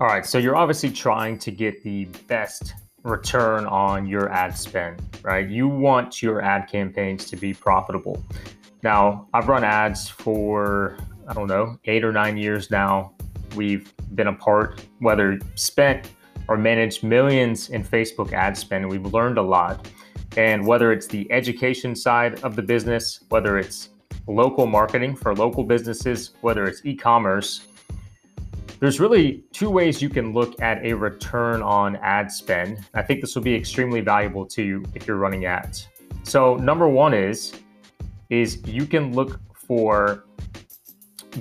[0.00, 5.02] All right, so you're obviously trying to get the best return on your ad spend,
[5.24, 5.48] right?
[5.48, 8.24] You want your ad campaigns to be profitable.
[8.84, 13.12] Now, I've run ads for, I don't know, eight or nine years now.
[13.56, 16.12] We've been a part, whether spent
[16.46, 18.88] or managed millions in Facebook ad spend.
[18.88, 19.90] We've learned a lot.
[20.36, 23.88] And whether it's the education side of the business, whether it's
[24.28, 27.66] local marketing for local businesses, whether it's e commerce,
[28.80, 32.78] there's really two ways you can look at a return on ad spend.
[32.94, 35.88] I think this will be extremely valuable to you if you're running ads.
[36.22, 37.54] So number one is
[38.30, 40.24] is you can look for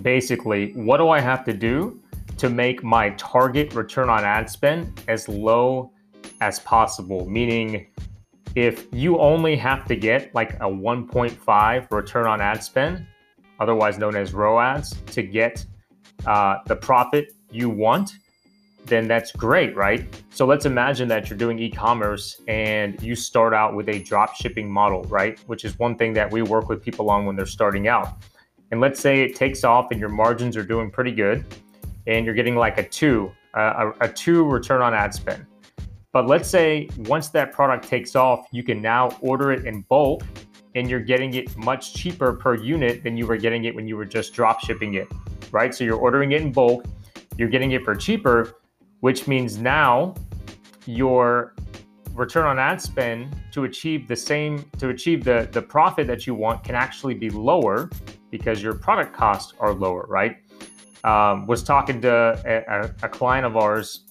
[0.02, 2.00] basically what do I have to do
[2.38, 5.92] to make my target return on ad spend as low
[6.42, 7.88] as possible, meaning
[8.56, 13.06] if you only have to get like a 1.5 return on ad spend,
[13.60, 15.66] otherwise known as ROAS, to get
[16.26, 18.18] uh, the profit you want,
[18.88, 20.06] then that's great, right?
[20.30, 24.36] So let's imagine that you're doing e commerce and you start out with a drop
[24.36, 25.40] shipping model, right?
[25.48, 28.22] Which is one thing that we work with people on when they're starting out.
[28.72, 31.46] And let's say it takes off and your margins are doing pretty good
[32.06, 35.46] and you're getting like a two, a, a two return on ad spend.
[36.12, 40.24] But let's say once that product takes off, you can now order it in bulk
[40.76, 43.98] and you're getting it much cheaper per unit than you were getting it when you
[43.98, 45.08] were just drop shipping it
[45.52, 45.74] right?
[45.74, 46.86] So you're ordering it in bulk,
[47.38, 48.56] you're getting it for cheaper,
[49.02, 50.16] which means now
[50.86, 51.54] your
[52.14, 56.34] return on ad spend to achieve the same to achieve the the profit that you
[56.34, 57.90] want can actually be lower
[58.32, 60.38] because your product costs are lower, right?
[61.04, 62.12] Um, was talking to
[62.46, 64.04] a, a, client of ours,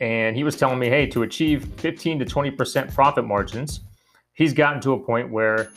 [0.00, 3.80] and he was telling me, hey, to achieve 15 to 20 percent profit margins,
[4.32, 5.70] he's gotten to a point where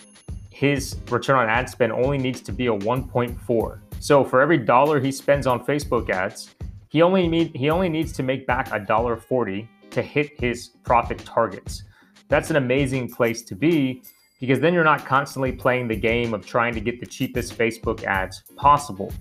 [0.50, 3.80] his return on ad spend only needs to be a 1.4.
[4.00, 6.56] So for every dollar he spends on Facebook ads,
[6.90, 10.70] he only need, he only needs to make back a dollar forty to hit his
[10.84, 11.84] profit targets.
[12.30, 14.04] That's an amazing place to be
[14.40, 18.04] because then you're not constantly playing the game of trying to get the cheapest Facebook
[18.04, 19.12] ads possible.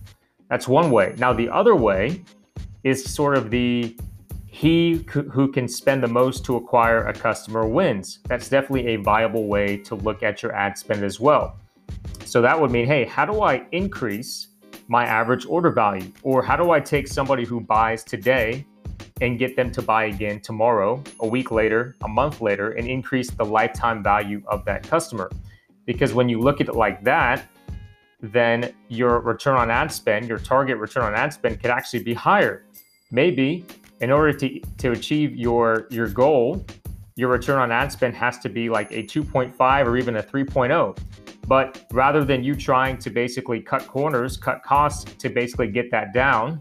[0.48, 1.14] That's one way.
[1.18, 2.22] Now the other way
[2.84, 3.96] is sort of the
[4.46, 8.20] he who can spend the most to acquire a customer wins.
[8.28, 11.58] That's definitely a viable way to look at your ad spend as well.
[12.24, 14.48] So that would mean, hey, how do I increase
[14.88, 16.12] my average order value?
[16.22, 18.66] Or how do I take somebody who buys today
[19.20, 23.30] and get them to buy again tomorrow, a week later, a month later, and increase
[23.30, 25.30] the lifetime value of that customer?
[25.86, 27.46] Because when you look at it like that,
[28.20, 32.14] then your return on ad spend, your target return on ad spend could actually be
[32.14, 32.64] higher.
[33.10, 33.64] Maybe
[34.00, 36.64] in order to, to achieve your, your goal,
[37.14, 40.98] your return on ad spend has to be like a 2.5 or even a 3.0.
[41.46, 46.12] But rather than you trying to basically cut corners, cut costs to basically get that
[46.12, 46.60] down,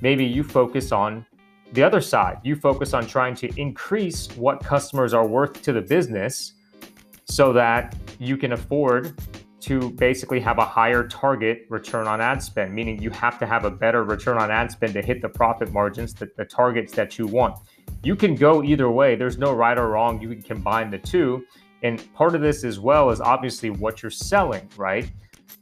[0.00, 1.24] maybe you focus on
[1.72, 2.38] the other side.
[2.42, 6.52] You focus on trying to increase what customers are worth to the business
[7.24, 9.18] so that you can afford
[9.60, 13.64] to basically have a higher target return on ad spend, meaning you have to have
[13.64, 17.18] a better return on ad spend to hit the profit margins, the, the targets that
[17.18, 17.58] you want.
[18.04, 19.16] You can go either way.
[19.16, 20.20] There's no right or wrong.
[20.20, 21.44] You can combine the two.
[21.82, 25.10] And part of this as well is obviously what you're selling, right?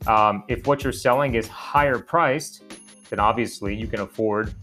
[0.06, 2.62] Um, if what you're selling is higher priced,
[3.10, 4.54] then obviously you can afford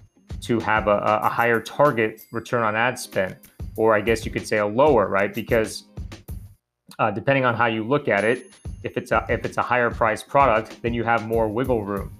[0.41, 3.35] to have a, a higher target return on ad spend,
[3.75, 5.33] or I guess you could say a lower, right?
[5.33, 5.85] Because
[6.99, 8.53] uh, depending on how you look at it,
[8.83, 12.11] if it's a if it's a higher priced product, then you have more wiggle room.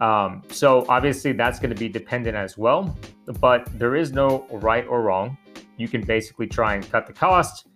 [0.00, 2.96] Um, so obviously that's going to be dependent as well,
[3.40, 5.36] but there is no right or wrong.
[5.76, 7.66] You can basically try and cut the cost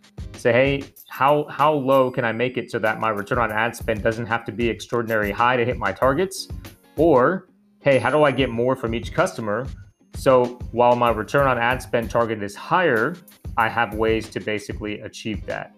[0.42, 3.76] say, hey, how how low can I make it so that my return on ad
[3.76, 6.48] spend doesn't have to be extraordinary high to hit my targets?
[6.96, 7.48] Or,
[7.80, 9.66] hey, how do I get more from each customer?
[10.14, 13.14] So while my return on ad spend target is higher,
[13.56, 15.72] I have ways to basically achieve that.